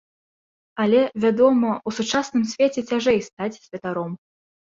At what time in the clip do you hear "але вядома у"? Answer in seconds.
0.83-1.93